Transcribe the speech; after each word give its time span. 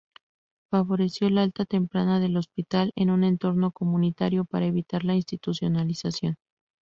Favoreció 0.71 1.27
el 1.27 1.37
alta 1.37 1.63
temprana 1.65 2.19
del 2.19 2.35
hospital 2.35 2.91
en 2.95 3.11
un 3.11 3.23
entorno 3.23 3.69
comunitario 3.71 4.45
para 4.45 4.65
evitar 4.65 5.03
la 5.05 5.13
institucionalización. 5.13 6.37